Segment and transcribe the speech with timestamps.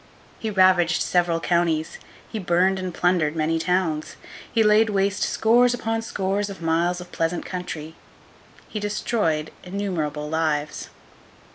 [0.39, 4.15] He ravaged several counties; he burned and plundered many towns;
[4.51, 7.93] he laid waste scores upon scores of miles of pleasant country;
[8.67, 10.89] he destroyed innumerable lives.